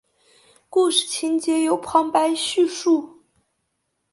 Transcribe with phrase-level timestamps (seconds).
[0.67, 3.21] 故事情节由旁白叙述。